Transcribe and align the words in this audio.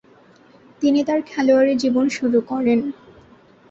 তিনি 0.81 0.99
তার 1.03 1.19
খেলোয়াড়ী 1.21 1.73
জীবন 1.83 2.05
শুরু 2.09 2.39
করেন। 2.41 2.79